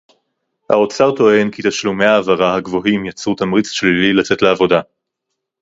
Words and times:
האוצר 0.69 1.15
טוען 1.15 1.51
כי 1.51 1.61
תשלומי 1.67 2.05
ההעברה 2.05 2.55
הגבוהים 2.55 3.05
יצרו 3.05 3.35
תמריץ 3.35 3.69
שלילי 3.69 4.13
לצאת 4.13 4.41
לעבודה 4.41 4.81